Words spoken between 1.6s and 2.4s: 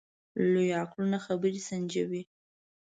سنجوي.